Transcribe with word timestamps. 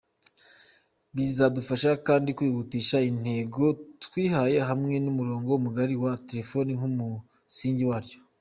Bizadufasha 1.15 1.91
kandi 2.07 2.29
kwihutisha 2.37 2.97
intego 3.11 3.63
twihaye 4.03 4.57
hamwe 4.69 4.95
n’umurongo 5.03 5.51
mugari 5.63 5.95
wa 6.03 6.11
telefoni 6.27 6.71
nk’umusingi 6.79 7.83
waryo. 7.91 8.19